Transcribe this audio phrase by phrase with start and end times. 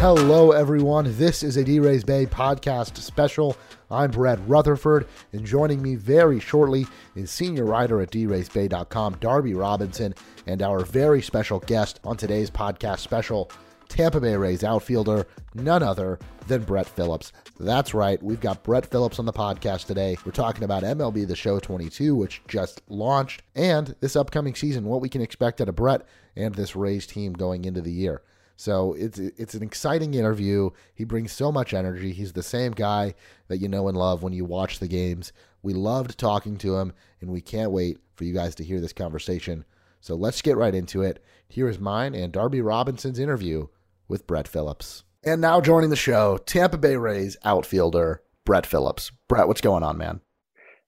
[0.00, 1.18] Hello, everyone.
[1.18, 3.56] This is a DRaysBay podcast special.
[3.90, 10.14] I'm Brett Rutherford, and joining me very shortly is senior writer at draysbay.com, Darby Robinson,
[10.46, 13.50] and our very special guest on today's podcast special,
[13.88, 17.32] Tampa Bay Rays outfielder, none other than Brett Phillips.
[17.58, 20.16] That's right, we've got Brett Phillips on the podcast today.
[20.24, 25.00] We're talking about MLB The Show 22, which just launched, and this upcoming season, what
[25.00, 26.02] we can expect out of Brett
[26.36, 28.22] and this Rays team going into the year.
[28.58, 30.70] So it's it's an exciting interview.
[30.92, 32.12] He brings so much energy.
[32.12, 33.14] He's the same guy
[33.46, 35.32] that you know and love when you watch the games.
[35.62, 38.92] We loved talking to him, and we can't wait for you guys to hear this
[38.92, 39.64] conversation.
[40.00, 41.24] So let's get right into it.
[41.46, 43.68] Here is mine and Darby Robinson's interview
[44.08, 45.04] with Brett Phillips.
[45.22, 49.12] And now joining the show, Tampa Bay Rays outfielder Brett Phillips.
[49.28, 50.20] Brett, what's going on, man?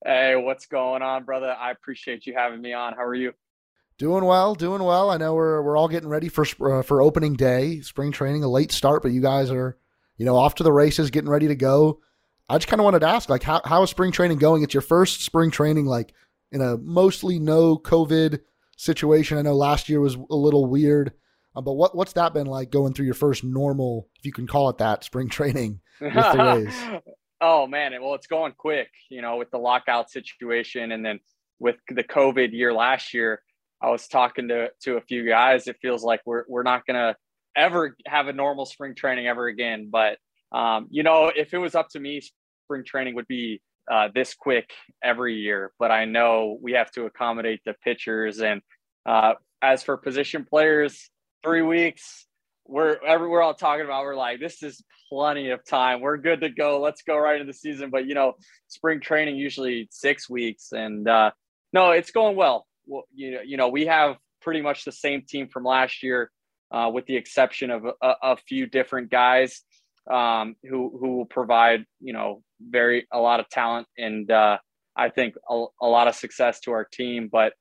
[0.04, 1.54] Hey, what's going on, brother?
[1.56, 2.94] I appreciate you having me on.
[2.94, 3.32] How are you?
[4.00, 5.10] Doing well, doing well.
[5.10, 6.46] I know we're we're all getting ready for
[6.78, 9.76] uh, for opening day, spring training, a late start, but you guys are,
[10.16, 12.00] you know, off to the races, getting ready to go.
[12.48, 14.62] I just kind of wanted to ask, like, how how is spring training going?
[14.62, 16.14] It's your first spring training, like
[16.50, 18.40] in a mostly no COVID
[18.78, 19.36] situation.
[19.36, 21.12] I know last year was a little weird,
[21.54, 24.46] uh, but what what's that been like going through your first normal, if you can
[24.46, 26.62] call it that, spring training with the
[26.96, 27.02] Rays?
[27.42, 31.20] oh man, well, it's going quick, you know, with the lockout situation, and then
[31.58, 33.42] with the COVID year last year
[33.82, 35.66] I was talking to to a few guys.
[35.66, 37.16] It feels like we're we're not gonna
[37.56, 39.88] ever have a normal spring training ever again.
[39.91, 40.18] But
[40.52, 42.22] um, you know, if it was up to me,
[42.64, 44.70] spring training would be uh, this quick
[45.02, 45.72] every year.
[45.78, 48.40] But I know we have to accommodate the pitchers.
[48.40, 48.62] And
[49.06, 51.10] uh, as for position players,
[51.42, 52.26] three weeks.
[52.66, 54.04] We're everywhere all talking about.
[54.04, 56.00] We're like, this is plenty of time.
[56.00, 56.80] We're good to go.
[56.80, 57.90] Let's go right into the season.
[57.90, 58.34] But you know,
[58.69, 61.32] spring training usually six weeks, and uh,
[61.72, 62.66] no, it's going well
[63.14, 66.30] you know, you know, we have pretty much the same team from last year,
[66.70, 69.62] uh, with the exception of a, a few different guys
[70.10, 74.58] um, who who will provide, you know, very a lot of talent and uh,
[74.96, 77.28] I think a, a lot of success to our team.
[77.30, 77.54] But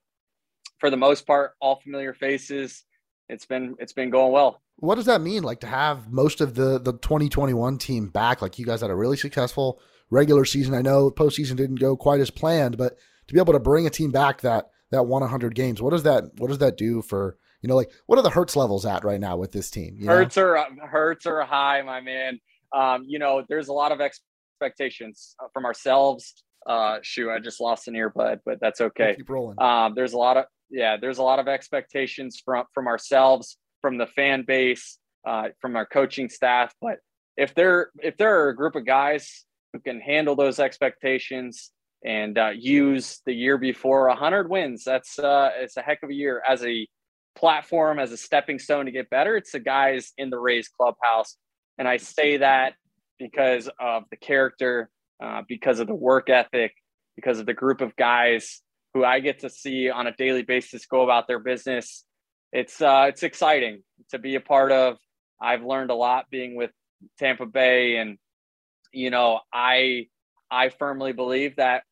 [0.80, 2.84] for the most part, all familiar faces.
[3.28, 4.62] It's been it's been going well.
[4.78, 5.44] What does that mean?
[5.44, 8.42] Like to have most of the the 2021 team back?
[8.42, 9.80] Like you guys had a really successful
[10.10, 10.74] regular season.
[10.74, 12.98] I know postseason didn't go quite as planned, but
[13.28, 15.82] to be able to bring a team back that that won 100 games.
[15.82, 18.56] What does that what does that do for you know like what are the Hertz
[18.56, 20.00] levels at right now with this team?
[20.06, 22.40] Hertz are Hertz are high, my man.
[22.76, 26.44] Um, you know, there's a lot of expectations uh, from ourselves.
[26.68, 29.16] Uh, shoot, I just lost an earbud, but that's okay.
[29.18, 29.60] Keep rolling.
[29.62, 33.98] Um, there's a lot of yeah, there's a lot of expectations from from ourselves, from
[33.98, 36.74] the fan base, uh, from our coaching staff.
[36.82, 36.98] But
[37.38, 41.72] if there if there are a group of guys who can handle those expectations
[42.04, 44.84] and uh, use the year before 100 wins.
[44.84, 46.88] That's uh, it's a heck of a year as a
[47.36, 49.36] platform, as a stepping stone to get better.
[49.36, 51.38] It's the guys in the Rays clubhouse,
[51.78, 52.74] and I say that
[53.18, 54.90] because of the character,
[55.22, 56.74] uh, because of the work ethic,
[57.16, 58.62] because of the group of guys
[58.94, 62.06] who I get to see on a daily basis go about their business.
[62.52, 64.98] It's uh, it's exciting to be a part of.
[65.42, 66.72] I've learned a lot being with
[67.20, 68.18] Tampa Bay, and
[68.92, 70.08] you know, I
[70.50, 71.84] I firmly believe that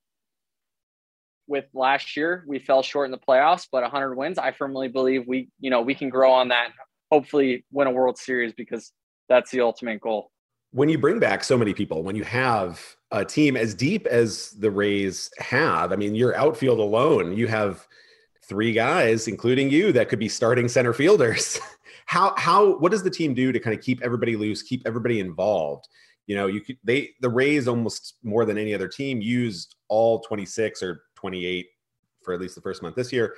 [1.48, 2.44] with last year.
[2.48, 4.38] We fell short in the playoffs, but 100 wins.
[4.38, 6.70] I firmly believe we, you know, we can grow on that.
[7.12, 8.92] Hopefully, win a World Series because
[9.30, 10.32] that's the ultimate goal.
[10.72, 14.52] When you bring back so many people, when you have a team as deep as
[14.52, 17.88] the Rays have, I mean, your outfield alone, you have
[18.48, 21.60] three guys, including you, that could be starting center fielders.
[22.06, 25.20] how how what does the team do to kind of keep everybody loose, keep everybody
[25.20, 25.88] involved?
[26.26, 30.20] You know, you could they the Rays almost more than any other team use all
[30.22, 31.68] 26 or 28
[32.24, 33.36] for at least the first month this year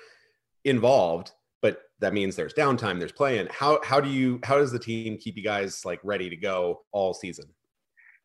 [0.65, 1.31] involved
[1.61, 5.17] but that means there's downtime there's playing how how do you how does the team
[5.17, 7.45] keep you guys like ready to go all season?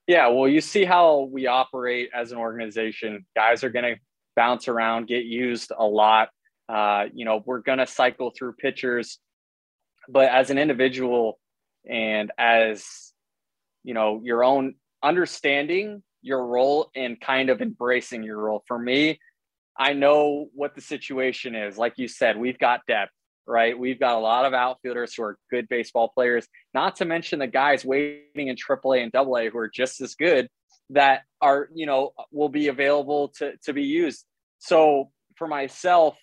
[0.07, 3.25] Yeah well you see how we operate as an organization.
[3.37, 4.01] Guys are going to
[4.37, 6.29] bounce around get used a lot.
[6.69, 9.19] Uh, you know we're going to cycle through pitchers
[10.09, 11.39] but as an individual
[11.89, 13.13] and as
[13.85, 18.65] you know your own understanding your role and kind of embracing your role.
[18.67, 19.21] For me
[19.79, 21.77] i know what the situation is.
[21.79, 23.13] Like you said we've got depth
[23.47, 23.79] right?
[23.79, 27.47] We've got a lot of outfielders who are good baseball players not to mention the
[27.47, 30.49] guys waiting in aaa and aa who are just as good
[30.91, 34.25] that are you know will be available to to be used.
[34.59, 36.19] So for myself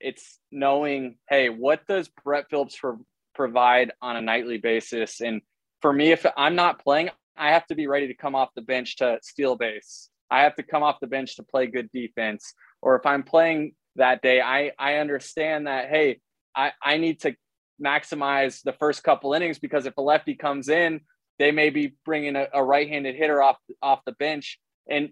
[0.00, 3.04] it's knowing hey what does brett phillips pro-
[3.34, 5.20] provide on a nightly basis?
[5.20, 5.40] And
[5.80, 8.62] for me if i'm not playing i have to be ready to come off the
[8.62, 10.10] bench to steal base.
[10.30, 12.52] I have to come off the bench to play good defense
[12.82, 16.20] or if i'm playing that day i i understand that hey
[16.54, 17.34] i i need to
[17.82, 21.00] maximize the first couple innings because if a lefty comes in
[21.38, 24.58] they may be bringing a, a right-handed hitter off off the bench.
[24.90, 25.10] And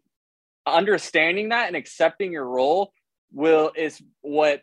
[0.67, 2.93] understanding that and accepting your role
[3.33, 4.63] will is what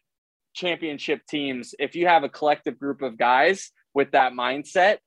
[0.53, 4.97] championship teams if you have a collective group of guys with that mindset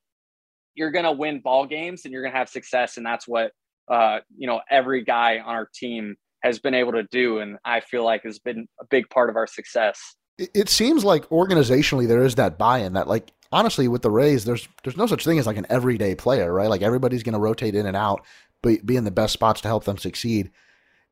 [0.74, 2.96] you're to win ball games and you're to have success.
[2.96, 3.52] And that's what
[3.88, 6.16] uh, you know every guy on our team
[6.46, 9.36] has been able to do and i feel like has been a big part of
[9.36, 14.10] our success it seems like organizationally there is that buy-in that like honestly, with the
[14.10, 16.68] Rays, there's there's no such thing as like an everyday player, right?
[16.68, 18.24] Like everybody's going to rotate in and out,
[18.62, 20.50] but be in the best spots to help them succeed.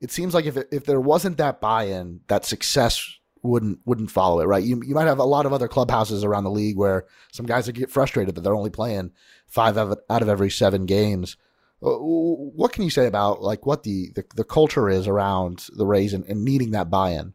[0.01, 4.47] It seems like if if there wasn't that buy-in, that success wouldn't wouldn't follow it,
[4.47, 4.65] right?
[4.65, 7.69] You you might have a lot of other clubhouses around the league where some guys
[7.71, 9.13] get frustrated that they're only playing
[9.47, 11.37] five out of every seven games.
[11.83, 15.87] Uh, what can you say about like what the the, the culture is around the
[15.87, 17.35] Rays and, and needing that buy-in?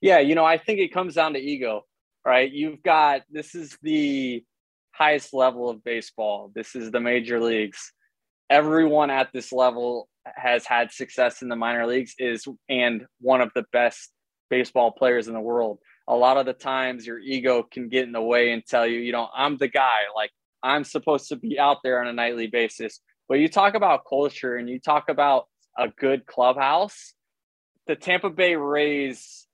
[0.00, 1.84] Yeah, you know, I think it comes down to ego
[2.28, 2.52] right?
[2.52, 4.44] You've got this is the
[4.92, 6.52] highest level of baseball.
[6.54, 7.92] This is the major leagues.
[8.50, 13.50] Everyone at this level has had success in the minor leagues is and one of
[13.54, 14.10] the best
[14.50, 15.78] baseball players in the world.
[16.06, 18.98] A lot of the times your ego can get in the way and tell you,
[19.00, 20.30] you know, I'm the guy, like
[20.62, 23.00] I'm supposed to be out there on a nightly basis.
[23.28, 25.46] But you talk about culture and you talk about
[25.76, 27.12] a good clubhouse.
[27.86, 29.46] The Tampa Bay Rays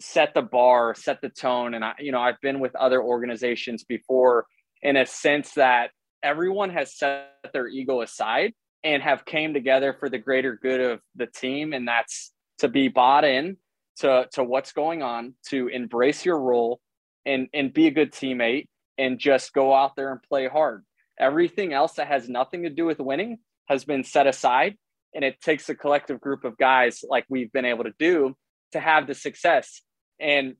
[0.00, 1.74] set the bar, set the tone.
[1.74, 4.46] And I, you know, I've been with other organizations before
[4.82, 5.90] in a sense that
[6.22, 8.52] everyone has set their ego aside
[8.84, 11.72] and have came together for the greater good of the team.
[11.72, 13.56] And that's to be bought in
[14.00, 16.80] to, to what's going on, to embrace your role
[17.24, 18.66] and, and be a good teammate
[18.98, 20.84] and just go out there and play hard.
[21.18, 24.76] Everything else that has nothing to do with winning has been set aside.
[25.14, 28.34] And it takes a collective group of guys like we've been able to do
[28.72, 29.82] to have the success.
[30.18, 30.54] And,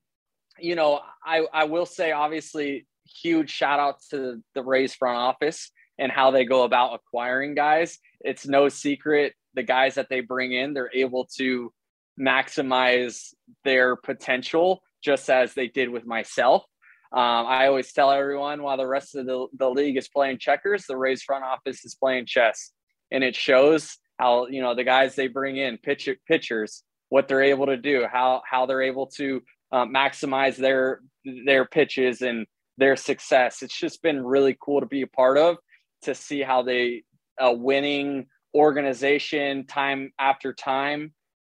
[0.59, 2.87] you know, I, I will say, obviously,
[3.23, 7.99] huge shout out to the Rays front office and how they go about acquiring guys.
[8.21, 11.73] It's no secret the guys that they bring in, they're able to
[12.19, 13.35] maximize
[13.65, 16.65] their potential just as they did with myself.
[17.15, 20.87] Um, I always tell everyone while the rest of the, the league is playing checkers,
[20.87, 22.73] the Rays front office is playing chess.
[23.11, 27.43] And it shows how, you know, the guys they bring in, pitch, pitchers, what they're
[27.43, 31.01] able to do, how how they're able to uh, maximize their
[31.45, 32.47] their pitches and
[32.79, 33.63] their success.
[33.63, 35.59] It's just been really cool to be a part of
[36.03, 37.03] to see how they
[37.39, 41.13] a winning organization time after time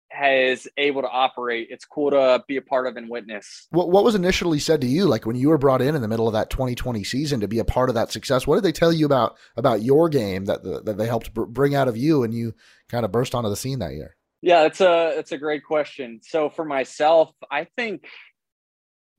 [0.09, 1.67] has able to operate.
[1.69, 3.67] It's cool to be a part of and witness.
[3.71, 6.07] What what was initially said to you, like when you were brought in in the
[6.07, 8.47] middle of that 2020 season to be a part of that success?
[8.47, 11.87] What did they tell you about about your game that that they helped bring out
[11.87, 12.53] of you and you
[12.89, 14.15] kind of burst onto the scene that year?
[14.41, 16.21] Yeah, it's a it's a great question.
[16.23, 18.07] So for myself, I think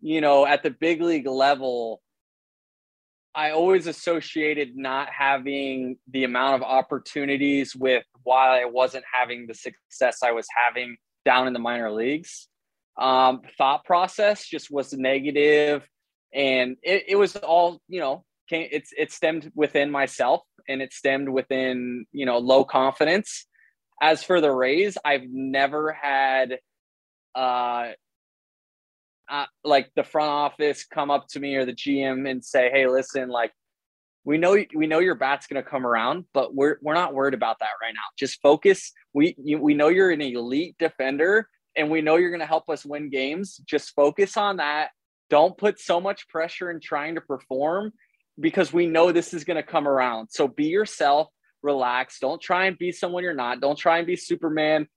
[0.01, 2.01] you know, at the big league level,
[3.35, 9.55] I always associated not having the amount of opportunities with why I wasn't having the
[9.55, 12.49] success I was having down in the minor leagues.
[12.99, 15.87] Um, thought process just was negative,
[16.35, 18.25] and it, it was all you know.
[18.49, 23.47] Came, it's it stemmed within myself, and it stemmed within you know low confidence
[24.01, 26.59] as for the Rays, I've never had
[27.35, 27.89] uh,
[29.31, 32.87] uh, like the front office come up to me or the GM and say, "Hey,
[32.87, 33.53] listen, like
[34.25, 37.35] we know we know your bat's going to come around, but we're we're not worried
[37.35, 38.01] about that right now.
[38.19, 38.93] Just focus.
[39.13, 42.69] We you, we know you're an elite defender, and we know you're going to help
[42.69, 43.61] us win games.
[43.67, 44.89] Just focus on that.
[45.31, 47.93] Don't put so much pressure in trying to perform
[48.41, 50.29] because we know this is going to come around.
[50.31, 51.29] So be yourself
[51.63, 52.19] relax.
[52.21, 53.61] Don't try and be someone you're not.
[53.61, 54.89] Don't try and be Superman.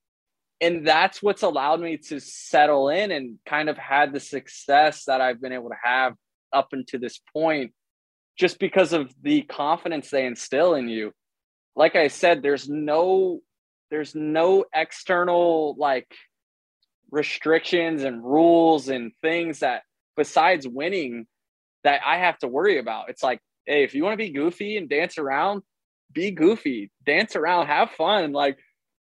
[0.62, 5.20] And that's what's allowed me to settle in and kind of had the success that
[5.20, 6.14] I've been able to have
[6.54, 7.74] up until this point,
[8.38, 11.14] just because of the confidence they instill in you.
[11.76, 13.40] Like I said, there's no
[13.90, 16.08] there's no external like
[17.10, 19.82] restrictions and rules and things that
[20.16, 21.26] besides winning
[21.84, 23.10] that I have to worry about.
[23.10, 25.64] It's like hey, if you want to be goofy and dance around,
[26.12, 28.32] be goofy, dance around, have fun.
[28.32, 28.58] Like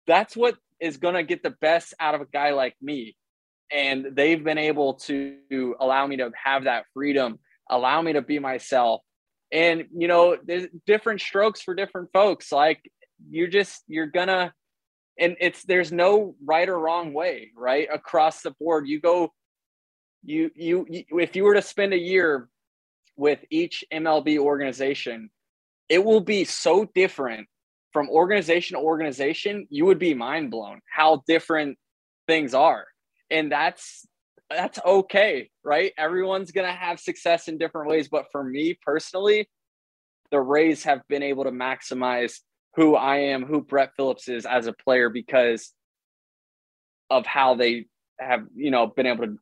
[0.06, 3.16] that's what is going to get the best out of a guy like me.
[3.72, 8.38] And they've been able to allow me to have that freedom, allow me to be
[8.38, 9.02] myself.
[9.52, 12.50] And, you know, there's different strokes for different folks.
[12.50, 12.80] Like
[13.30, 14.52] you're just, you're gonna,
[15.18, 17.88] and it's, there's no right or wrong way, right?
[17.92, 19.32] Across the board, you go,
[20.24, 22.48] you, you, you if you were to spend a year
[23.16, 25.30] with each MLB organization,
[25.88, 27.48] it will be so different
[27.92, 29.66] from organization to organization.
[29.70, 31.78] You would be mind blown how different
[32.26, 32.86] things are.
[33.30, 34.06] And that's
[34.50, 35.92] that's okay, right?
[35.96, 39.48] Everyone's going to have success in different ways, but for me personally,
[40.32, 42.40] the Rays have been able to maximize
[42.74, 45.72] who I am, who Brett Phillips is as a player because
[47.10, 47.86] of how they
[48.18, 49.36] have, you know, been able to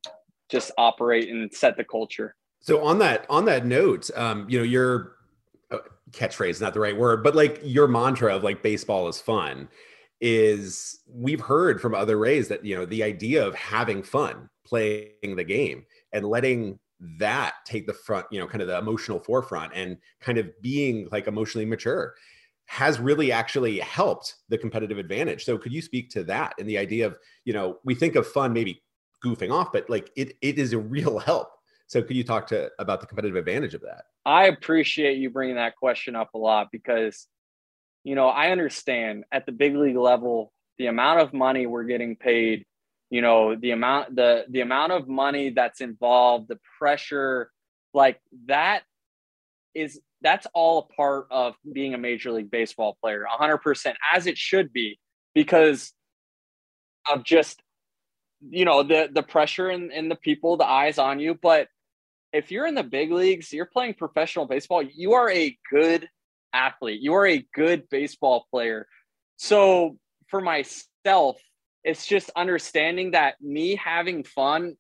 [0.51, 2.35] just operate and set the culture.
[2.61, 5.18] So on that on that note, um, you know, your uh,
[5.71, 5.79] Uh,
[6.13, 9.69] catchphrase not the right word, but like your mantra of like baseball is fun
[10.21, 15.37] is we've heard from other Rays that you know the idea of having fun playing
[15.37, 16.79] the game and letting
[17.19, 21.09] that take the front, you know, kind of the emotional forefront and kind of being
[21.13, 22.15] like emotionally mature
[22.67, 25.45] has really actually helped the competitive advantage.
[25.45, 28.27] So could you speak to that and the idea of, you know, we think of
[28.27, 28.83] fun maybe
[29.25, 31.51] goofing off, but like it it is a real help
[31.89, 34.05] so could you talk to about the competitive advantage of that?
[34.25, 37.27] I appreciate you bringing that question up a lot because
[38.05, 42.17] you know, I understand at the big league level the amount of money we're getting
[42.17, 42.65] paid,
[43.11, 47.51] you know, the amount the the amount of money that's involved, the pressure
[47.93, 48.83] like that
[49.75, 54.37] is that's all a part of being a major league baseball player 100% as it
[54.37, 54.99] should be
[55.35, 55.93] because
[57.11, 57.63] of just
[58.49, 61.69] you know the the pressure and, and the people the eyes on you but
[62.33, 66.09] if you're in the big leagues, you're playing professional baseball, you are a good
[66.53, 67.01] athlete.
[67.01, 68.87] You are a good baseball player.
[69.37, 69.97] So
[70.29, 71.41] for myself,
[71.85, 74.75] it's just understanding that me having fun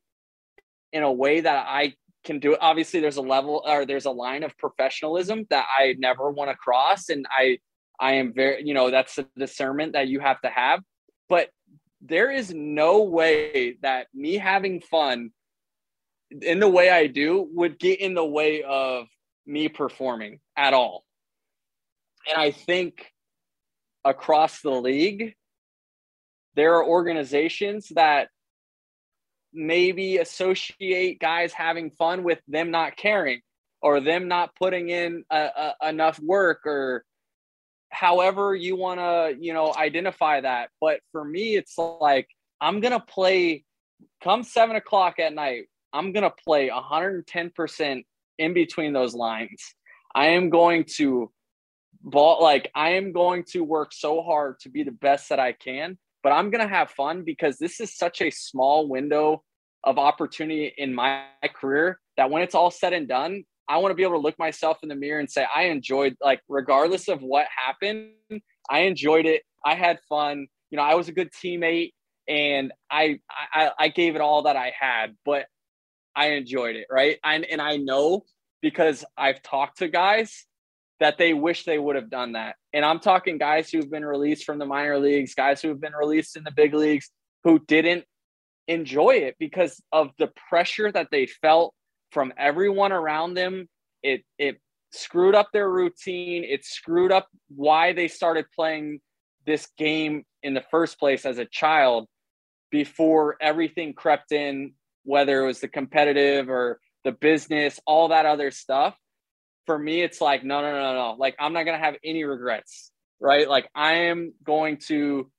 [0.93, 2.59] in a way that I can do it.
[2.61, 6.57] Obviously, there's a level or there's a line of professionalism that I never want to
[6.57, 7.09] cross.
[7.09, 7.59] And I
[8.00, 10.81] I am very, you know, that's the discernment that you have to have.
[11.28, 11.50] But
[12.00, 15.31] there is no way that me having fun
[16.30, 19.06] in the way I do would get in the way of
[19.47, 21.04] me performing at all.
[22.28, 23.12] And I think
[24.04, 25.35] across the league,
[26.54, 28.28] there are organizations that
[29.52, 33.40] maybe associate guys having fun with them not caring
[33.80, 37.04] or them not putting in a, a, enough work or
[37.90, 42.28] however you want to you know identify that but for me it's like
[42.61, 43.64] i'm gonna play
[44.23, 48.04] come seven o'clock at night I'm going to play 110%
[48.38, 49.75] in between those lines.
[50.14, 51.30] I am going to
[52.02, 55.52] ball like I am going to work so hard to be the best that I
[55.52, 59.42] can, but I'm going to have fun because this is such a small window
[59.85, 63.95] of opportunity in my career that when it's all said and done, I want to
[63.95, 67.23] be able to look myself in the mirror and say I enjoyed like regardless of
[67.23, 68.11] what happened,
[68.71, 69.42] I enjoyed it.
[69.64, 70.47] I had fun.
[70.71, 71.92] You know, I was a good teammate
[72.26, 75.47] and I I, I gave it all that I had, but
[76.19, 77.19] I enjoyed it, right?
[77.23, 78.25] And and I know
[78.61, 80.47] because I've talked to guys
[80.99, 82.57] that they wish they would have done that.
[82.73, 85.93] And I'm talking guys who've been released from the minor leagues, guys who have been
[85.93, 87.09] released in the big leagues
[87.45, 88.05] who didn't
[88.67, 91.73] enjoy it because of the pressure that they felt
[92.11, 93.69] from everyone around them.
[94.03, 94.61] It it
[94.91, 96.43] screwed up their routine.
[96.43, 99.01] It screwed up why they started playing
[99.47, 102.09] this game in the first place as a child
[102.73, 104.73] before everything crept in
[105.09, 108.95] whether it was the competitive or the business, all that other stuff.
[109.65, 111.17] For me, it's like, no, no, no, no.
[111.19, 113.49] Like, I'm not going to have any regrets, right?
[113.49, 115.31] Like, I am going to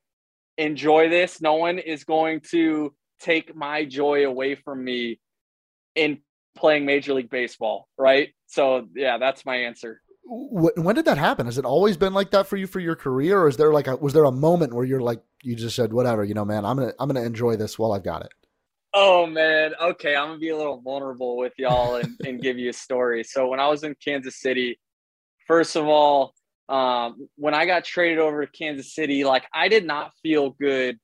[0.58, 1.40] enjoy this.
[1.40, 5.20] No one is going to take my joy away from me
[5.96, 6.20] in
[6.58, 8.30] playing Major League Baseball, right?
[8.48, 10.02] So, yeah, that's my answer.
[10.26, 11.48] When did that happen?
[11.48, 13.88] Has it always been like that for you for your career, or is there like
[13.88, 16.66] a was there a moment where you're like you just said whatever, you know, man,
[16.66, 18.32] I'm gonna I'm gonna enjoy this while I've got it.
[19.02, 20.14] Oh man, okay.
[20.14, 23.24] I'm gonna be a little vulnerable with y'all and, and give you a story.
[23.24, 24.78] So when I was in Kansas City,
[25.48, 26.34] first of all,
[26.68, 31.00] um, when I got traded over to Kansas City, like I did not feel good.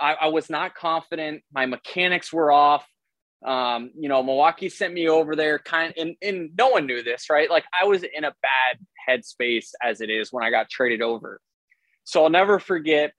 [0.00, 1.42] I, I was not confident.
[1.52, 2.86] My mechanics were off.
[3.44, 7.02] Um, you know, Milwaukee sent me over there kind of, and, and no one knew
[7.02, 7.50] this, right?
[7.50, 11.42] Like I was in a bad headspace as it is when I got traded over.
[12.04, 13.12] So I'll never forget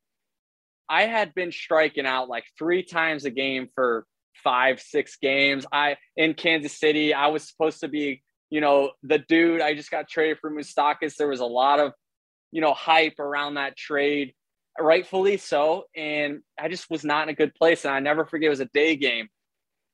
[0.89, 4.07] I had been striking out like three times a game for
[4.43, 5.65] five, six games.
[5.71, 9.91] I in Kansas City, I was supposed to be, you know, the dude I just
[9.91, 11.15] got traded for Moustakas.
[11.15, 11.93] There was a lot of,
[12.51, 14.33] you know, hype around that trade,
[14.79, 15.85] rightfully so.
[15.95, 17.85] And I just was not in a good place.
[17.85, 19.29] And I never forget it was a day game.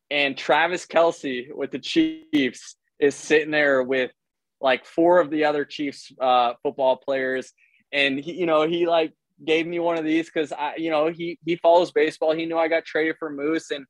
[0.09, 4.11] And Travis Kelce with the Chiefs is sitting there with
[4.59, 7.53] like four of the other Chiefs uh, football players.
[7.91, 9.13] And he, you know, he like
[9.45, 12.33] gave me one of these because I, you know, he he follows baseball.
[12.33, 13.85] He knew I got traded for Moose, and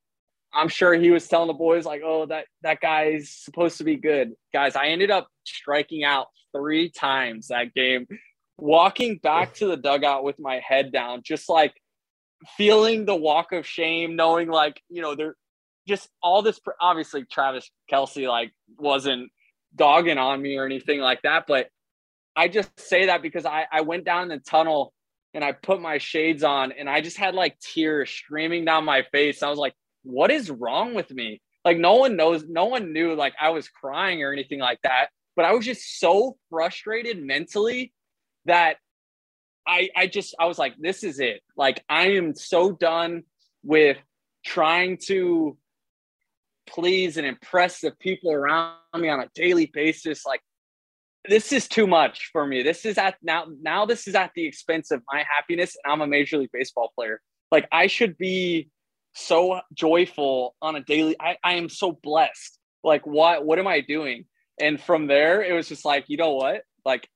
[0.54, 3.96] I'm sure he was telling the boys like, "Oh, that that guy's supposed to be
[3.96, 8.08] good." Guys, I ended up striking out three times that game,
[8.58, 11.74] walking back to the dugout with my head down, just like
[12.58, 15.36] feeling the walk of shame, knowing like you know they're
[15.88, 16.60] just all this.
[16.80, 19.32] Obviously, Travis Kelce like wasn't
[19.76, 21.70] dogging on me or anything like that, but
[22.36, 24.94] I just say that because I I went down the tunnel
[25.34, 29.04] and I put my shades on and I just had like tears streaming down my
[29.12, 29.44] face.
[29.44, 31.42] I was like, what is wrong with me?
[31.64, 35.08] Like no one knows, no one knew like I was crying or anything like that.
[35.36, 37.94] But I was just so frustrated mentally
[38.46, 38.78] that
[39.68, 41.42] I I just I was like, this is it.
[41.56, 43.24] Like I am so done
[43.64, 43.98] with
[44.46, 45.58] trying to
[46.68, 50.26] please and impress the people around me on a daily basis.
[50.26, 50.42] Like
[51.28, 52.64] this is too much for me.
[52.64, 56.02] This is at now now this is at the expense of my happiness and I'm
[56.02, 57.22] a major league baseball player.
[57.52, 58.70] Like I should be
[59.14, 62.58] so joyful on a daily I, I am so blessed.
[62.84, 64.26] Like what what am I doing?
[64.60, 66.64] And from there it was just like, you know what?
[66.86, 67.08] Like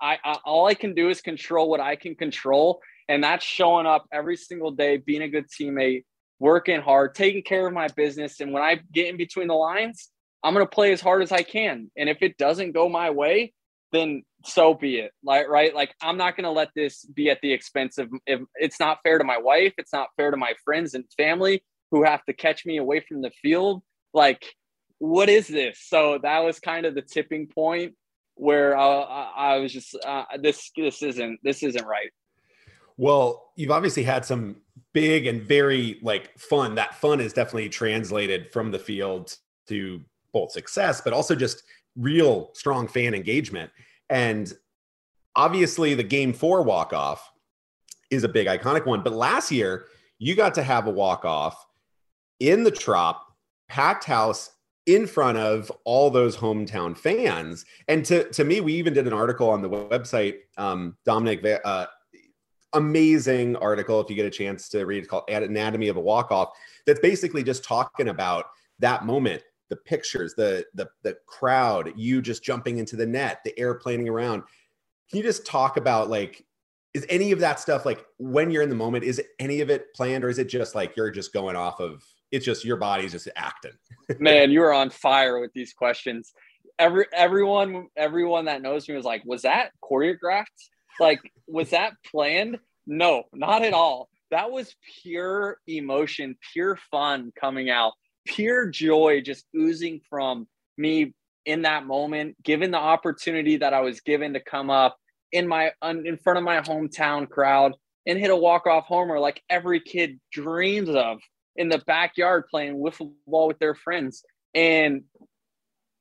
[0.00, 3.86] I, I all I can do is control what I can control and that's showing
[3.86, 6.04] up every single day, being a good teammate,
[6.38, 10.10] working hard, taking care of my business and when I get in between the lines,
[10.42, 11.90] I'm going to play as hard as I can.
[11.96, 13.52] And if it doesn't go my way,
[13.92, 15.12] then so be it.
[15.22, 15.74] Like, right.
[15.74, 18.98] Like, I'm not going to let this be at the expense of, if it's not
[19.02, 19.74] fair to my wife.
[19.78, 23.22] It's not fair to my friends and family who have to catch me away from
[23.22, 23.82] the field.
[24.12, 24.44] Like,
[24.98, 25.80] what is this?
[25.86, 27.94] So that was kind of the tipping point
[28.34, 29.04] where uh,
[29.36, 32.10] I was just, uh, this, this isn't, this isn't right.
[32.96, 34.56] Well, you've obviously had some
[34.92, 36.74] big and very like fun.
[36.74, 39.36] That fun is definitely translated from the field
[39.68, 40.00] to
[40.32, 41.62] both success, but also just
[41.96, 43.70] real strong fan engagement.
[44.10, 44.52] And
[45.36, 47.30] obviously, the game four walk off
[48.10, 49.02] is a big iconic one.
[49.02, 49.86] But last year,
[50.18, 51.66] you got to have a walk off
[52.40, 53.24] in the Trop,
[53.68, 54.50] packed house
[54.86, 57.66] in front of all those hometown fans.
[57.88, 61.86] And to, to me, we even did an article on the website, um, Dominic, uh,
[62.72, 66.30] amazing article if you get a chance to read it called Anatomy of a Walk
[66.30, 66.50] Off.
[66.86, 68.46] That's basically just talking about
[68.78, 73.54] that moment the pictures, the the the crowd, you just jumping into the net, the
[73.58, 74.42] airplaning around.
[75.10, 76.44] Can you just talk about like
[76.94, 79.92] is any of that stuff like when you're in the moment is any of it
[79.94, 83.12] planned or is it just like you're just going off of it's just your body's
[83.12, 83.72] just acting?
[84.18, 86.32] Man you are on fire with these questions.
[86.78, 90.46] Every everyone everyone that knows me was like was that choreographed?
[90.98, 92.58] Like was that planned?
[92.86, 94.08] No not at all.
[94.30, 97.92] That was pure emotion pure fun coming out
[98.28, 101.14] pure joy just oozing from me
[101.44, 104.96] in that moment, given the opportunity that I was given to come up
[105.32, 107.74] in my in front of my hometown crowd
[108.06, 111.18] and hit a walk-off homer like every kid dreams of
[111.56, 114.22] in the backyard playing wiffle ball with their friends.
[114.54, 115.02] And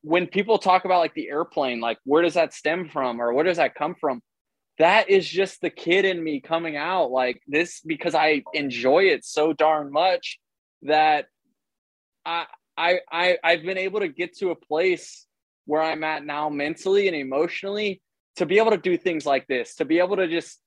[0.02, 3.44] when people talk about like the airplane, like where does that stem from or where
[3.44, 4.22] does that come from?
[4.80, 9.26] That is just the kid in me coming out like this because I enjoy it
[9.26, 10.40] so darn much
[10.84, 11.26] that
[12.28, 15.26] I, I, I've been able to get to a place
[15.66, 18.02] where I'm at now mentally and emotionally
[18.36, 20.60] to be able to do things like this, to be able to just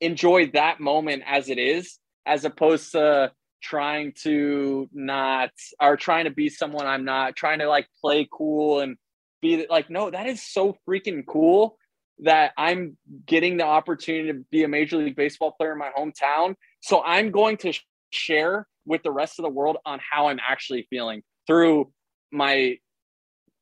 [0.00, 6.30] enjoy that moment as it is, as opposed to trying to not or trying to
[6.30, 8.96] be someone I'm not, trying to like play cool and
[9.42, 11.76] be like, no, that is so freaking cool
[12.20, 12.96] that I'm
[13.26, 16.54] getting the opportunity to be a major league baseball player in my hometown.
[16.80, 17.72] So I'm going to
[18.10, 21.92] share with the rest of the world on how I'm actually feeling through
[22.32, 22.78] my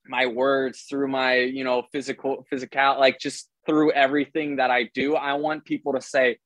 [0.07, 5.17] my words, through my, you know, physical physical like just through everything that I do.
[5.17, 6.39] I want people to say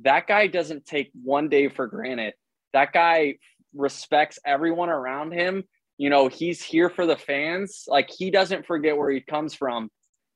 [0.00, 2.34] that guy doesn't take one day for granted.
[2.72, 3.36] That guy
[3.74, 5.64] respects everyone around him.
[5.98, 7.84] You know, he's here for the fans.
[7.86, 9.90] Like he doesn't forget where he comes from.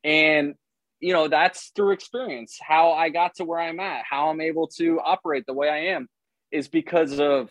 [0.04, 0.54] And
[1.00, 2.58] you know, that's through experience.
[2.60, 5.94] How I got to where I'm at, how I'm able to operate the way I
[5.94, 6.08] am
[6.50, 7.50] is because of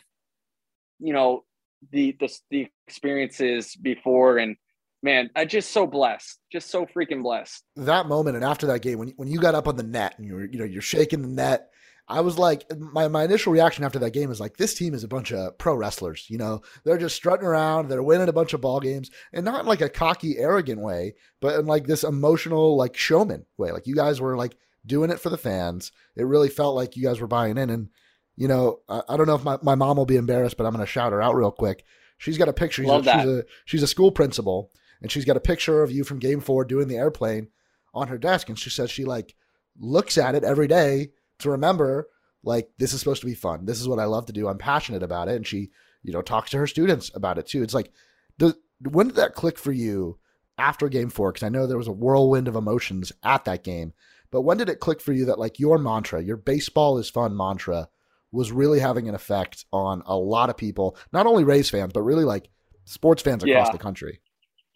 [0.99, 1.43] you know
[1.91, 4.55] the the, the experiences before and
[5.03, 8.97] man i just so blessed just so freaking blessed that moment and after that game
[8.97, 11.21] when, when you got up on the net and you were you know you're shaking
[11.21, 11.69] the net
[12.10, 15.03] I was like, my, my initial reaction after that game is like, this team is
[15.03, 16.25] a bunch of pro wrestlers.
[16.29, 19.62] You know, they're just strutting around, they're winning a bunch of ball games, and not
[19.62, 23.71] in like a cocky, arrogant way, but in like this emotional, like showman way.
[23.71, 24.55] Like you guys were like
[24.86, 25.91] doing it for the fans.
[26.15, 27.69] It really felt like you guys were buying in.
[27.69, 27.89] And,
[28.38, 30.73] you know, I, I don't know if my, my mom will be embarrassed, but I'm
[30.73, 31.84] going to shout her out real quick.
[32.19, 32.84] She's got a picture.
[32.84, 33.28] She's, Love a, she's that.
[33.28, 34.71] a she's a school principal,
[35.02, 37.50] and she's got a picture of you from Game Four doing the airplane
[37.93, 39.36] on her desk, and she says she like
[39.80, 42.08] looks at it every day to remember
[42.43, 43.65] like this is supposed to be fun.
[43.65, 44.47] This is what I love to do.
[44.47, 45.71] I'm passionate about it, and she
[46.04, 47.62] you know talks to her students about it too.
[47.63, 47.91] It's like,
[48.38, 50.17] does, when did that click for you
[50.58, 51.32] after Game Four?
[51.32, 53.93] Because I know there was a whirlwind of emotions at that game,
[54.32, 57.36] but when did it click for you that like your mantra, your baseball is fun
[57.36, 57.89] mantra?
[58.32, 62.02] Was really having an effect on a lot of people, not only Rays fans, but
[62.02, 62.50] really like
[62.86, 63.72] sports fans across Yeah.
[63.72, 64.22] the country.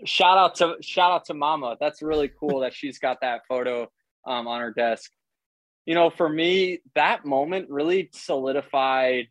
[0.06, 3.88] shout out to shout out to mama that's really cool that she's got that photo
[4.26, 5.12] um, on her desk
[5.86, 9.28] you know for me that moment really solidified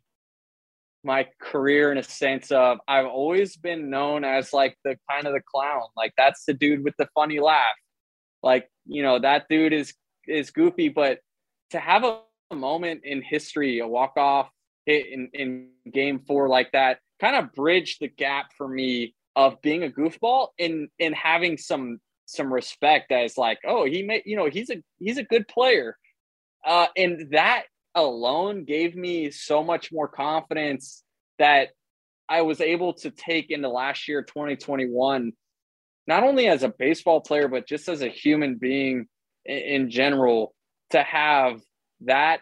[1.03, 5.33] my career in a sense of i've always been known as like the kind of
[5.33, 7.75] the clown like that's the dude with the funny laugh
[8.41, 9.93] like you know that dude is
[10.27, 11.19] is goofy but
[11.71, 12.21] to have a, a
[12.55, 14.49] moment in history a walk off
[14.85, 19.61] hit in, in game four like that kind of bridged the gap for me of
[19.61, 24.35] being a goofball and and having some some respect as like oh he may you
[24.35, 25.97] know he's a he's a good player.
[26.65, 27.63] Uh and that
[27.95, 31.03] alone gave me so much more confidence
[31.39, 31.69] that
[32.29, 35.33] I was able to take into last year 2021
[36.07, 39.07] not only as a baseball player but just as a human being
[39.45, 40.53] in, in general
[40.91, 41.61] to have
[42.05, 42.41] that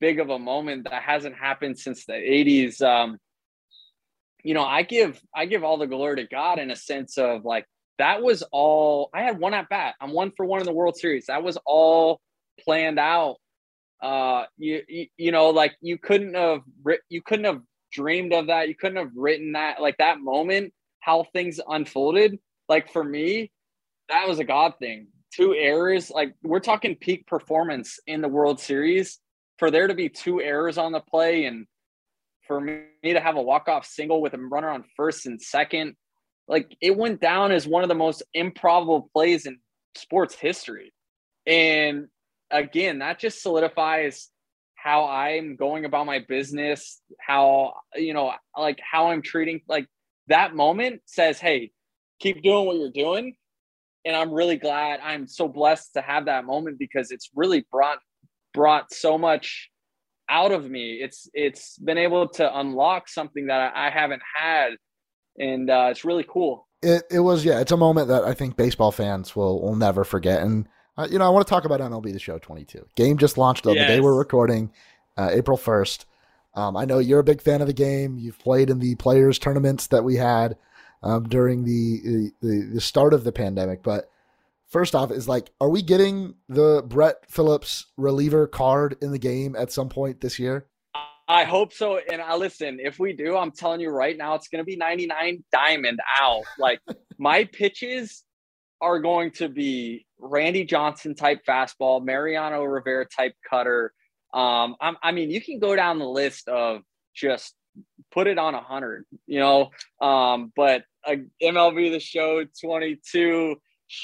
[0.00, 3.18] big of a moment that hasn't happened since the 80s um
[4.44, 7.44] you know i give i give all the glory to god in a sense of
[7.44, 7.66] like
[7.98, 9.94] that was all i had one at bat.
[10.00, 11.26] I'm one for one in the world series.
[11.26, 12.20] That was all
[12.64, 13.36] planned out.
[14.00, 16.60] Uh you you, you know like you couldn't have
[17.08, 17.60] you couldn't have
[17.92, 18.68] dreamed of that.
[18.68, 22.38] You couldn't have written that like that moment how things unfolded.
[22.68, 23.50] Like for me
[24.08, 28.60] that was a god thing two errors like we're talking peak performance in the world
[28.60, 29.18] series.
[29.58, 31.66] For there to be two errors on the play and
[32.46, 35.96] for me to have a walk-off single with a runner on first and second
[36.46, 39.58] like it went down as one of the most improbable plays in
[39.94, 40.92] sports history.
[41.46, 42.08] And
[42.50, 44.28] again that just solidifies
[44.74, 49.86] how i'm going about my business how you know like how i'm treating like
[50.28, 51.70] that moment says hey
[52.20, 53.34] keep doing what you're doing
[54.08, 57.98] and i'm really glad i'm so blessed to have that moment because it's really brought
[58.52, 59.70] brought so much
[60.28, 64.72] out of me it's it's been able to unlock something that i haven't had
[65.38, 68.56] and uh, it's really cool It it was yeah, it's a moment that I think
[68.56, 70.42] baseball fans will will never forget.
[70.42, 72.86] And uh, you know, I want to talk about MLB The Show 22.
[72.96, 74.72] Game just launched on the day we're recording,
[75.16, 76.04] uh, April 1st.
[76.54, 78.18] Um, I know you're a big fan of the game.
[78.18, 80.56] You've played in the players tournaments that we had
[81.02, 83.82] um, during the, the the start of the pandemic.
[83.82, 84.10] But
[84.68, 89.56] first off, is like, are we getting the Brett Phillips reliever card in the game
[89.56, 90.66] at some point this year?
[91.28, 92.00] I hope so.
[92.10, 94.76] And I listen, if we do, I'm telling you right now, it's going to be
[94.76, 96.44] 99 diamond out.
[96.58, 96.80] Like
[97.18, 98.24] my pitches
[98.80, 103.92] are going to be Randy Johnson type fastball, Mariano Rivera type cutter.
[104.32, 106.80] Um, I'm, I mean, you can go down the list of
[107.14, 107.54] just
[108.12, 109.70] put it on a hundred, you know.
[110.00, 113.56] Um, but uh, MLB the Show 22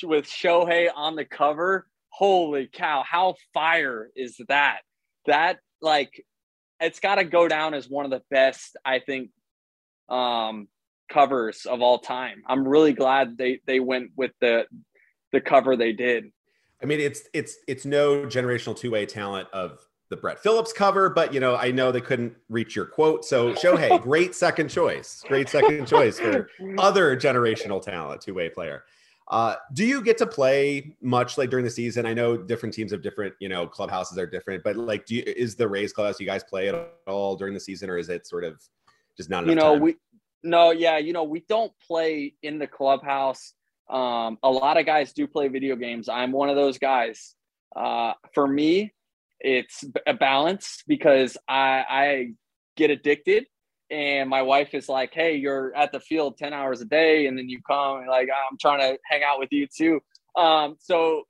[0.05, 1.87] with Shohei on the cover.
[2.11, 3.03] Holy cow!
[3.07, 4.81] How fire is that?
[5.27, 6.25] That like
[6.81, 9.31] it's got to go down as one of the best, I think,
[10.09, 10.69] um,
[11.11, 12.43] covers of all time.
[12.47, 14.67] I'm really glad they they went with the
[15.33, 16.31] the cover they did.
[16.83, 19.79] I mean, it's it's it's no generational two way talent of
[20.15, 23.25] the Brett Phillips cover, but you know, I know they couldn't reach your quote.
[23.25, 26.49] So Shohei, great second choice, great second choice for
[26.79, 28.85] other generational talent, two way player.
[29.29, 32.05] Uh, do you get to play much like during the season?
[32.07, 35.23] I know different teams have different, you know, clubhouses are different, but like, do you,
[35.27, 36.75] is the Rays clubhouse you guys play at
[37.07, 38.63] all during the season, or is it sort of
[39.17, 39.51] just not enough?
[39.51, 39.83] you know time?
[39.83, 39.97] we
[40.45, 43.55] no yeah you know we don't play in the clubhouse
[43.89, 47.35] um a lot of guys do play video games i'm one of those guys
[47.77, 48.93] uh for me
[49.41, 52.29] it's a balance because i i
[52.77, 53.45] get addicted
[53.91, 57.39] and my wife is like hey you're at the field 10 hours a day and
[57.39, 60.01] then you come like i'm trying to hang out with you too.
[60.37, 61.25] Um so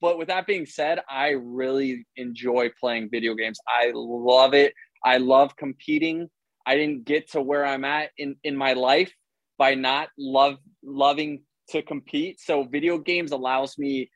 [0.00, 3.58] but with that being said i really enjoy playing video games.
[3.66, 4.74] I love it.
[5.04, 6.28] I love competing.
[6.66, 9.12] I didn't get to where I'm at in in my life
[9.58, 12.40] by not love loving to compete.
[12.40, 14.10] So video games allows me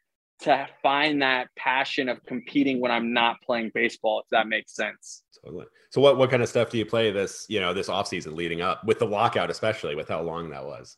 [0.45, 5.23] to find that passion of competing when I'm not playing baseball, if that makes sense.
[5.45, 5.67] Totally.
[5.91, 8.35] So what, what kind of stuff do you play this, you know, this off season
[8.37, 10.97] leading up with the lockout, especially with how long that was?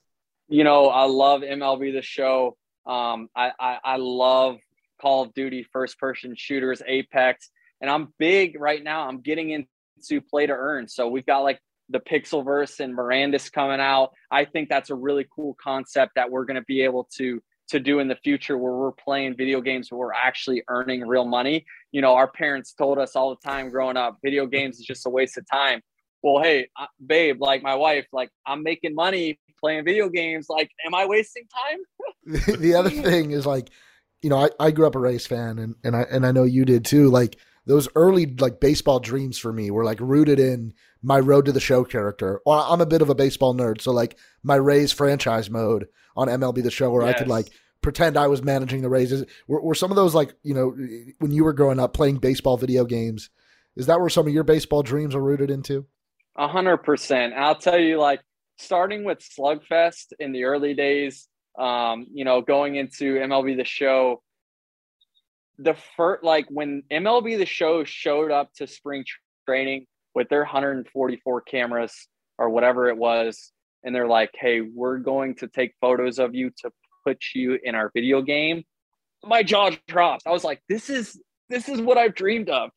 [0.49, 2.57] You know, I love MLB the show.
[2.87, 4.59] Um, I, I, I love
[5.01, 7.51] Call of Duty first person shooters, Apex.
[7.81, 9.09] And I'm big right now.
[9.09, 10.89] I'm getting into play to earn.
[10.89, 14.11] So we've got like the Pixelverse and Mirandus coming out.
[14.31, 17.81] I think that's a really cool concept that we're going to be able to to
[17.81, 21.65] do in the future where we're playing video games where we're actually earning real money.
[21.93, 25.07] You know, our parents told us all the time growing up, video games is just
[25.07, 25.81] a waste of time.
[26.23, 26.69] Well, hey,
[27.05, 30.47] babe, like my wife, like I'm making money playing video games.
[30.49, 32.57] Like, am I wasting time?
[32.61, 33.71] the other thing is like,
[34.23, 36.45] you know, I, I grew up a Rays fan and, and I and I know
[36.45, 37.11] you did too.
[37.11, 41.53] Like those early like baseball dreams for me were like rooted in my road to
[41.53, 42.41] the show character.
[42.47, 46.29] Well, I'm a bit of a baseball nerd, so like my Rays franchise mode on
[46.29, 47.15] MLB the show where yes.
[47.15, 47.51] I could like
[47.83, 49.25] pretend I was managing the Rays.
[49.49, 50.77] Were, were some of those like, you know,
[51.19, 53.31] when you were growing up playing baseball video games,
[53.77, 55.87] is that where some of your baseball dreams are rooted into?
[56.37, 57.35] A hundred percent.
[57.35, 58.21] I'll tell you, like
[58.59, 64.23] starting with Slugfest in the early days, um, you know, going into MLB the show,
[65.59, 69.05] the first like when MLB the show showed up to spring
[69.47, 75.35] training with their 144 cameras or whatever it was, and they're like, "Hey, we're going
[75.37, 76.71] to take photos of you to
[77.05, 78.65] put you in our video game."
[79.25, 80.27] My jaw dropped.
[80.27, 82.71] I was like, "This is this is what I've dreamed of,"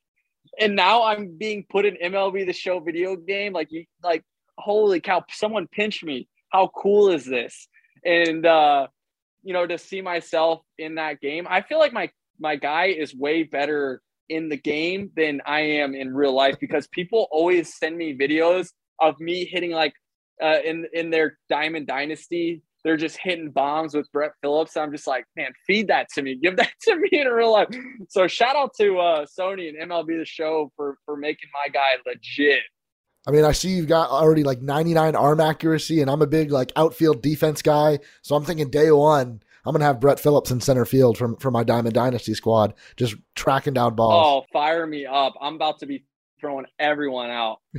[0.60, 3.54] and now I'm being put in MLB the Show video game.
[3.54, 4.24] Like you, like
[4.58, 5.24] holy cow!
[5.30, 6.28] Someone pinched me.
[6.52, 7.68] How cool is this?
[8.06, 8.88] And uh,
[9.44, 13.15] you know, to see myself in that game, I feel like my my guy is
[13.15, 17.97] way better in the game than I am in real life because people always send
[17.97, 19.93] me videos of me hitting like
[20.41, 22.62] uh, in in their Diamond Dynasty.
[22.84, 24.78] They're just hitting bombs with Brett Phillips.
[24.78, 26.39] I'm just like, man, feed that to me.
[26.41, 27.67] Give that to me in real life.
[28.10, 31.97] So shout out to uh, Sony and MLB the Show for for making my guy
[32.06, 32.62] legit.
[33.28, 36.52] I mean, I see you've got already like 99 arm accuracy, and I'm a big
[36.52, 37.99] like outfield defense guy.
[38.21, 41.54] So I'm thinking day one, I'm gonna have Brett Phillips in center field from from
[41.54, 44.43] my Diamond Dynasty squad, just tracking down balls.
[44.43, 45.34] Oh, fire me up!
[45.41, 46.06] I'm about to be
[46.39, 47.60] throwing everyone out.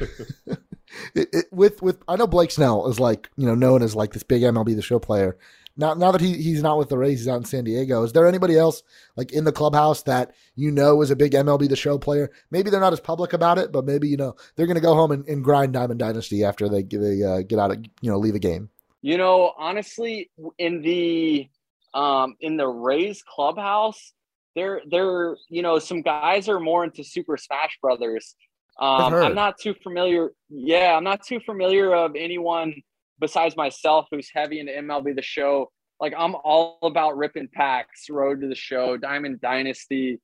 [1.15, 4.13] it, it, with with I know Blake Snell is like you know known as like
[4.13, 5.39] this big MLB the Show player.
[5.77, 8.03] Now now that he he's not with the Rays, he's out in San Diego.
[8.03, 8.83] Is there anybody else
[9.17, 12.31] like in the clubhouse that you know is a big MLB the Show player?
[12.51, 15.13] Maybe they're not as public about it, but maybe you know they're gonna go home
[15.13, 18.35] and, and grind Diamond Dynasty after they they uh, get out of you know leave
[18.35, 18.69] a game.
[19.03, 21.49] You know, honestly, in the
[21.95, 24.13] um, in the Rays clubhouse,
[24.55, 28.35] there, there, you know, some guys are more into Super Smash Brothers.
[28.81, 30.33] Um, I'm not too familiar.
[30.49, 32.75] Yeah, I'm not too familiar of anyone
[33.21, 35.71] besides myself who's heavy into MLB the Show.
[36.01, 40.19] Like I'm all about ripping packs, Road to the Show, Diamond Dynasty.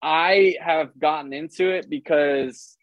[0.00, 2.77] I have gotten into it because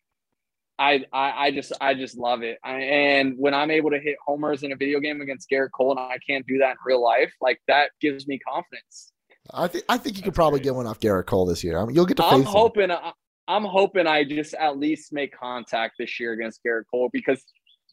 [0.78, 2.58] I, I, I just I just love it.
[2.64, 5.92] I, and when I'm able to hit homers in a video game against Gerrit Cole,
[5.92, 9.14] and I can't do that in real life, like that gives me confidence.
[9.54, 11.78] I think I think you could probably get one off Gerrit Cole this year.
[11.78, 12.26] I mean, you'll get to.
[12.26, 12.90] I'm hoping.
[12.90, 13.00] Him.
[13.48, 17.44] I'm hoping I just at least make contact this year against Gerrit Cole because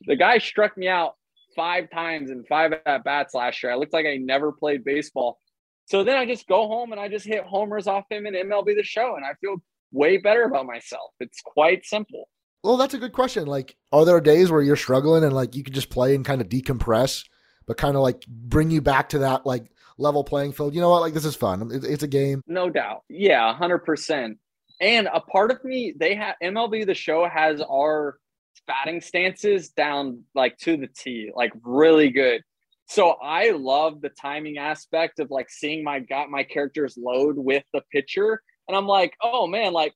[0.07, 1.15] the guy struck me out
[1.55, 3.71] five times in five at bats last year.
[3.71, 5.39] I looked like I never played baseball.
[5.87, 8.75] So then I just go home and I just hit homers off him in MLB
[8.77, 9.57] the show, and I feel
[9.93, 11.11] way better about myself.
[11.21, 12.29] It's quite simple.
[12.63, 13.47] Well, that's a good question.
[13.47, 16.41] Like, are there days where you're struggling and like you can just play and kind
[16.41, 17.25] of decompress,
[17.67, 20.75] but kind of like bring you back to that like level playing field?
[20.75, 21.01] You know what?
[21.01, 21.71] Like, this is fun.
[21.73, 22.43] It's a game.
[22.47, 23.03] No doubt.
[23.09, 24.39] Yeah, hundred percent.
[24.81, 28.19] And a part of me, they have MLB the show has our
[28.67, 32.43] batting stances down like to the T, like really good.
[32.87, 37.65] So I love the timing aspect of like seeing my got my characters load with
[37.73, 38.43] the pitcher.
[38.69, 39.95] And I'm like, oh man, like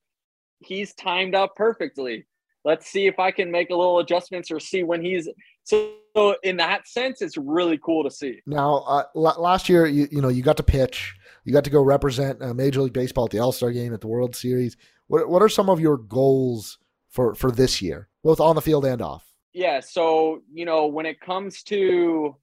[0.59, 2.25] he's timed up perfectly
[2.67, 5.27] let's see if I can make a little adjustments or see when he's
[5.63, 8.41] so, in that sense, it's really cool to see.
[8.45, 11.81] Now, uh, last year, you you know, you got to pitch, you got to go
[11.81, 14.77] represent uh, Major League Baseball at the All Star Game at the World Series.
[15.07, 16.77] What what are some of your goals
[17.09, 19.25] for for this year, both on the field and off?
[19.53, 22.35] Yeah, so you know, when it comes to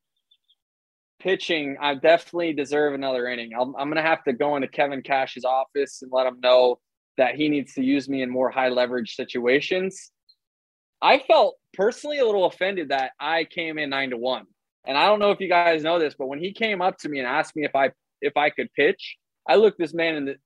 [1.21, 3.53] pitching, I definitely deserve another inning.
[3.55, 6.79] i am going to have to go into Kevin Cash's office and let him know
[7.17, 10.11] that he needs to use me in more high leverage situations.
[11.05, 14.47] I felt personally a little offended that I came in nine to one.
[14.87, 17.11] And I don't know if you guys know this, but when he came up to
[17.11, 17.91] me and asked me if I
[18.23, 20.37] if I could pitch, I looked this man in the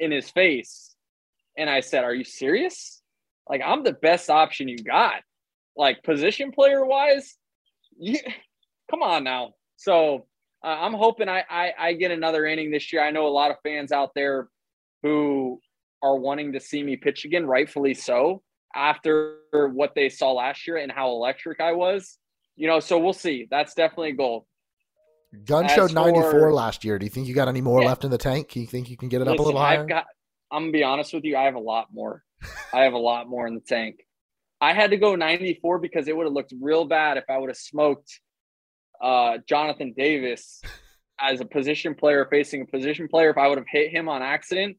[0.00, 0.96] in his face
[1.56, 3.02] and I said, Are you serious?
[3.48, 5.20] Like I'm the best option you got.
[5.76, 7.36] Like position player wise,
[7.98, 8.18] you
[8.90, 9.52] come on now.
[9.76, 10.26] So
[10.64, 13.04] uh, I'm hoping I, I, I get another inning this year.
[13.04, 14.48] I know a lot of fans out there
[15.02, 15.60] who
[16.02, 18.42] are wanting to see me pitch again, rightfully so,
[18.76, 22.18] after what they saw last year and how electric I was.
[22.56, 23.48] You know, so we'll see.
[23.50, 24.46] That's definitely a goal.
[25.44, 26.98] Gun showed 94 for, last year.
[26.98, 27.88] Do you think you got any more yeah.
[27.88, 28.50] left in the tank?
[28.50, 29.80] Do you think you can get it Listen, up a little higher?
[29.80, 30.06] I've got,
[30.50, 31.36] I'm gonna be honest with you.
[31.36, 32.22] I have a lot more.
[32.72, 34.06] I have a lot more in the tank.
[34.60, 37.50] I had to go 94 because it would have looked real bad if I would
[37.50, 38.20] have smoked
[39.02, 40.62] uh, Jonathan Davis
[41.20, 43.30] as a position player facing a position player.
[43.30, 44.78] If I would have hit him on accident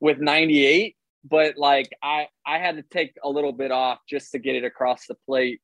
[0.00, 4.38] with 98, but like I I had to take a little bit off just to
[4.38, 5.60] get it across the plate.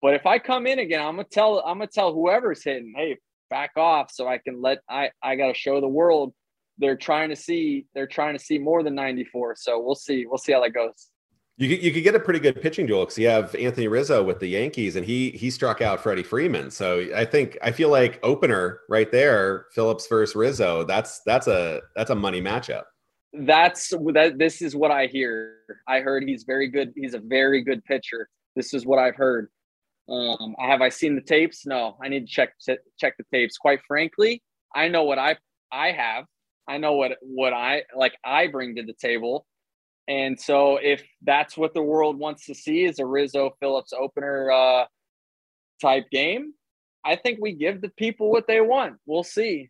[0.00, 3.16] But if I come in again, I'm gonna tell I'm gonna tell whoever's hitting, hey,
[3.50, 6.34] back off so I can let I I gotta show the world
[6.78, 9.56] they're trying to see they're trying to see more than 94.
[9.56, 10.26] So we'll see.
[10.26, 11.10] We'll see how that goes.
[11.56, 14.22] You could, you could get a pretty good pitching duel because you have Anthony Rizzo
[14.22, 16.70] with the Yankees, and he he struck out Freddie Freeman.
[16.70, 20.84] So I think I feel like opener right there, Phillips versus Rizzo.
[20.84, 22.84] That's that's a that's a money matchup.
[23.32, 24.38] That's that.
[24.38, 25.56] This is what I hear.
[25.86, 26.92] I heard he's very good.
[26.96, 28.28] He's a very good pitcher.
[28.56, 29.50] This is what I've heard.
[30.08, 31.66] Um, have I seen the tapes?
[31.66, 32.54] No, I need to check
[32.98, 33.58] check the tapes.
[33.58, 34.42] Quite frankly,
[34.74, 35.36] I know what I
[35.70, 36.24] I have.
[36.66, 38.14] I know what what I like.
[38.24, 39.46] I bring to the table
[40.08, 44.50] and so if that's what the world wants to see is a Rizzo Phillips opener
[44.50, 44.86] uh,
[45.82, 46.54] type game,
[47.04, 48.96] I think we give the people what they want.
[49.04, 49.68] We'll see.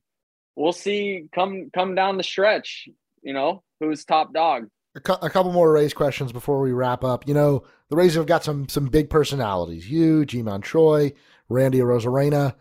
[0.54, 2.88] We'll see come come down the stretch,
[3.28, 4.70] you know, who's top dog.
[4.96, 7.28] A, cu- a couple more Rays questions before we wrap up.
[7.28, 9.88] You know, the Rays have got some some big personalities.
[9.88, 11.12] You, Ji-Man Choi,
[11.50, 12.54] Randy Arozarena.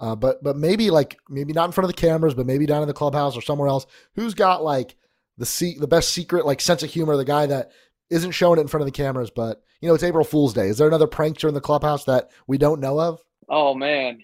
[0.00, 2.80] Uh, but but maybe like maybe not in front of the cameras, but maybe down
[2.80, 3.86] in the clubhouse or somewhere else.
[4.14, 4.96] Who's got like
[5.36, 7.72] the se- the best secret like sense of humor, the guy that
[8.08, 10.68] isn't showing it in front of the cameras, but you know it's April Fool's Day.
[10.68, 13.20] Is there another prankster in the clubhouse that we don't know of?
[13.50, 14.20] Oh man,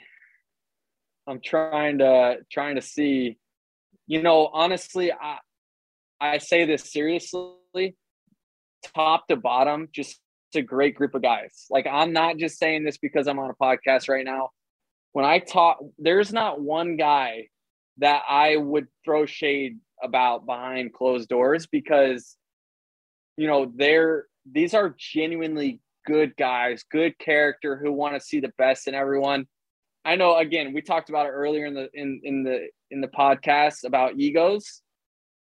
[1.26, 3.36] I'm trying to trying to see.
[4.06, 5.38] You know, honestly, I
[6.20, 7.96] I say this seriously,
[8.94, 10.20] top to bottom, just
[10.54, 11.66] a great group of guys.
[11.70, 14.50] Like I'm not just saying this because I'm on a podcast right now.
[15.12, 17.48] When I talk, there's not one guy
[17.98, 22.36] that I would throw shade about behind closed doors because
[23.36, 28.52] you know they're these are genuinely good guys good character who want to see the
[28.56, 29.46] best in everyone
[30.04, 33.08] i know again we talked about it earlier in the in in the in the
[33.08, 34.82] podcast about egos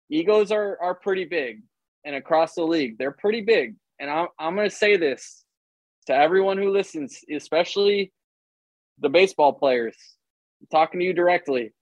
[0.09, 1.61] egos are are pretty big
[2.05, 5.43] and across the league they're pretty big and i'm, I'm going to say this
[6.07, 8.11] to everyone who listens especially
[8.99, 9.95] the baseball players
[10.61, 11.73] I'm talking to you directly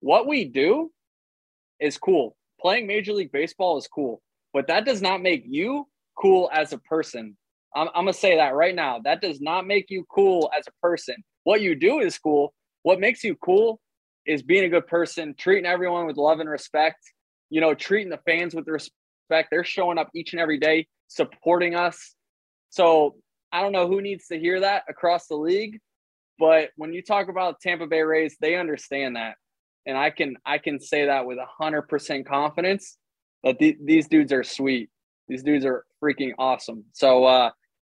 [0.00, 0.90] what we do
[1.80, 2.36] is cool.
[2.60, 5.86] Playing Major League Baseball is cool, but that does not make you
[6.18, 7.36] cool as a person.
[7.74, 9.00] I'm, I'm going to say that right now.
[9.04, 11.16] That does not make you cool as a person.
[11.44, 12.54] What you do is cool.
[12.82, 13.80] What makes you cool
[14.26, 16.98] is being a good person, treating everyone with love and respect,
[17.50, 19.48] you know, treating the fans with respect.
[19.50, 22.14] They're showing up each and every day, supporting us.
[22.70, 23.16] So
[23.52, 25.78] I don't know who needs to hear that across the league,
[26.38, 29.36] but when you talk about Tampa Bay Rays, they understand that
[29.86, 32.98] and I can I can say that with hundred percent confidence
[33.44, 34.90] that th- these dudes are sweet.
[35.28, 36.84] These dudes are freaking awesome.
[36.92, 37.50] So uh,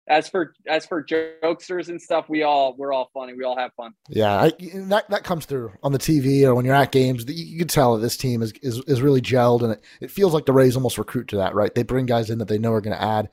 [0.08, 3.34] as for as for jokesters and stuff, we all we're all funny.
[3.34, 3.94] We all have fun.
[4.10, 7.26] Yeah, I, that that comes through on the TV or when you're at games.
[7.28, 10.12] You, you can tell that this team is is, is really gelled, and it, it
[10.12, 11.56] feels like the Rays almost recruit to that.
[11.56, 13.30] Right, they bring guys in that they know are going to add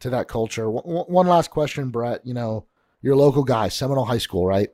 [0.00, 0.70] to that culture.
[0.70, 2.26] One, one last question, Brett.
[2.26, 2.64] You know,
[3.02, 4.70] your local guy, Seminole High School, right?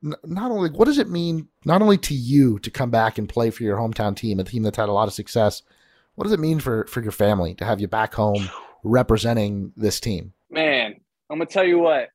[0.00, 3.50] not only what does it mean not only to you to come back and play
[3.50, 5.62] for your hometown team, a team that's had a lot of success.
[6.14, 8.48] What does it mean for for your family to have you back home
[8.84, 10.32] representing this team?
[10.50, 10.94] Man,
[11.30, 12.08] I'm gonna tell you what.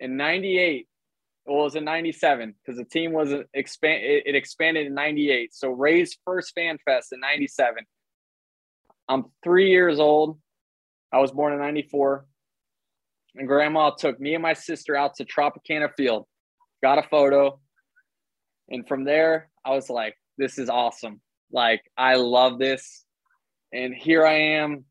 [0.00, 0.88] In '98,
[1.46, 4.02] well, it was in '97 because the team was expand.
[4.02, 5.54] It, it expanded in '98.
[5.54, 7.84] So Ray's first fan fest in '97.
[9.08, 10.38] I'm three years old.
[11.12, 12.26] I was born in '94,
[13.36, 16.26] and Grandma took me and my sister out to Tropicana Field
[16.82, 17.58] got a photo.
[18.68, 21.20] And from there, I was like, this is awesome.
[21.52, 23.04] Like, I love this.
[23.72, 24.84] And here I am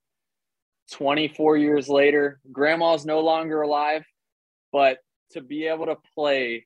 [0.94, 2.40] 24 years later.
[2.52, 4.04] Grandma's no longer alive,
[4.72, 5.00] but
[5.32, 6.66] to be able to play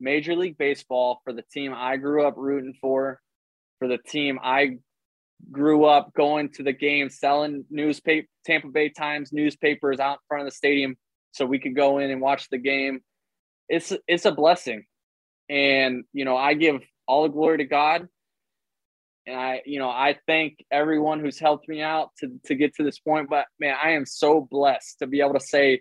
[0.00, 3.20] Major League Baseball for the team I grew up rooting for,
[3.78, 4.78] for the team I
[5.52, 10.42] grew up going to the game, selling newspaper, Tampa Bay Times newspapers out in front
[10.42, 10.96] of the stadium
[11.32, 13.00] so we could go in and watch the game
[13.68, 14.84] it's it's a blessing
[15.48, 18.08] and you know i give all the glory to god
[19.28, 22.82] and i you know i thank everyone who's helped me out to, to get to
[22.82, 25.80] this point but man i am so blessed to be able to say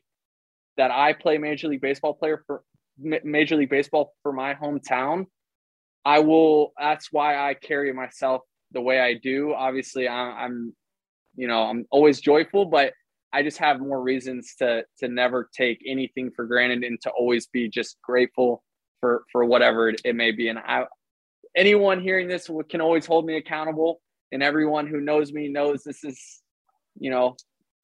[0.75, 2.61] that i play major league baseball player for
[3.23, 5.25] major league baseball for my hometown
[6.07, 6.71] I will.
[6.79, 9.53] That's why I carry myself the way I do.
[9.53, 10.75] Obviously, I'm, I'm,
[11.35, 12.93] you know, I'm always joyful, but
[13.33, 17.47] I just have more reasons to to never take anything for granted and to always
[17.47, 18.63] be just grateful
[19.01, 20.47] for for whatever it, it may be.
[20.47, 20.85] And I,
[21.57, 23.99] anyone hearing this can always hold me accountable,
[24.31, 26.41] and everyone who knows me knows this is,
[26.97, 27.35] you know,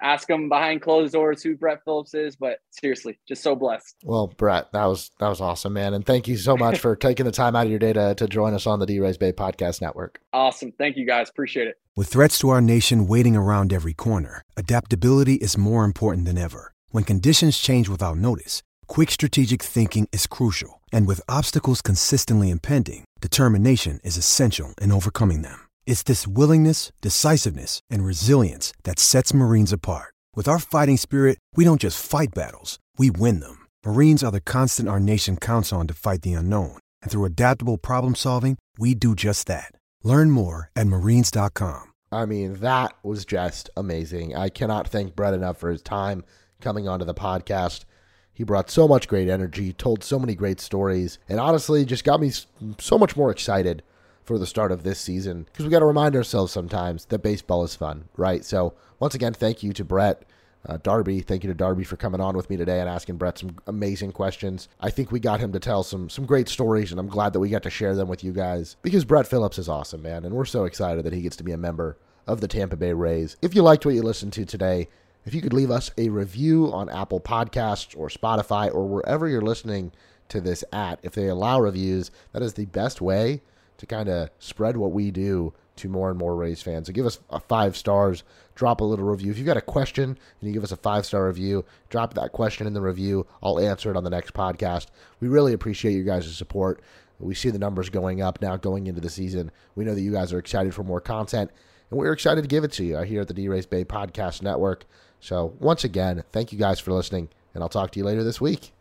[0.02, 2.36] ask them behind closed doors who Brett Phillips is.
[2.36, 3.96] But seriously, just so blessed.
[4.04, 7.26] Well, Brett, that was that was awesome, man, and thank you so much for taking
[7.26, 10.22] the time out of your day to, to join us on the DRaysBay Podcast Network.
[10.32, 11.76] Awesome, thank you guys, appreciate it.
[11.96, 16.74] With threats to our nation waiting around every corner, adaptability is more important than ever.
[16.90, 23.06] When conditions change without notice, quick strategic thinking is crucial, and with obstacles consistently impending,
[23.22, 25.68] determination is essential in overcoming them.
[25.86, 30.14] It's this willingness, decisiveness, and resilience that sets Marines apart.
[30.36, 33.68] With our fighting spirit, we don't just fight battles, we win them.
[33.86, 36.78] Marines are the constant our nation counts on to fight the unknown.
[37.02, 39.72] And through adaptable problem solving, we do just that.
[40.04, 41.92] Learn more at marines.com.
[42.12, 44.36] I mean, that was just amazing.
[44.36, 46.24] I cannot thank Brett enough for his time
[46.62, 47.86] coming onto the podcast.
[48.34, 52.20] He brought so much great energy, told so many great stories, and honestly just got
[52.20, 52.32] me
[52.80, 53.84] so much more excited
[54.24, 57.64] for the start of this season because we got to remind ourselves sometimes that baseball
[57.64, 58.44] is fun, right?
[58.44, 60.24] So, once again, thank you to Brett.
[60.66, 63.38] Uh, Darby, thank you to Darby for coming on with me today and asking Brett
[63.38, 64.70] some amazing questions.
[64.80, 67.42] I think we got him to tell some some great stories, and I'm glad that
[67.42, 70.34] we got to share them with you guys because Brett Phillips is awesome, man, and
[70.34, 73.36] we're so excited that he gets to be a member of the Tampa Bay Rays.
[73.42, 74.88] If you liked what you listened to today,
[75.26, 79.42] if you could leave us a review on Apple Podcasts or Spotify or wherever you're
[79.42, 79.92] listening
[80.30, 83.42] to this at, if they allow reviews, that is the best way
[83.78, 86.88] to kind of spread what we do to more and more Rays fans.
[86.88, 88.24] So give us a five stars,
[88.56, 89.32] drop a little review.
[89.32, 90.18] If you've got a question and
[90.48, 93.26] you give us a five star review, drop that question in the review.
[93.42, 94.88] I'll answer it on the next podcast.
[95.20, 96.82] We really appreciate you guys' support.
[97.20, 99.52] We see the numbers going up now going into the season.
[99.76, 101.52] We know that you guys are excited for more content,
[101.90, 104.86] and we're excited to give it to you here at the DRaysBay Podcast Network.
[105.24, 108.42] So, once again, thank you guys for listening, and I'll talk to you later this
[108.42, 108.74] week.